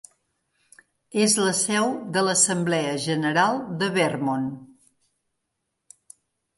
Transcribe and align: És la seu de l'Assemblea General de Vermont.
És 1.25 1.35
la 1.41 1.51
seu 1.59 1.93
de 2.17 2.25
l'Assemblea 2.29 2.97
General 3.05 3.63
de 3.85 3.93
Vermont. 4.01 4.51